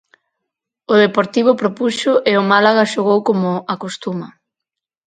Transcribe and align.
O 0.93 0.95
Deportivo 1.03 1.59
propuxo 1.61 2.11
e 2.31 2.33
o 2.41 2.47
Málaga 2.51 2.89
xogou 2.93 3.19
como 3.27 3.49
acostuma. 3.73 4.27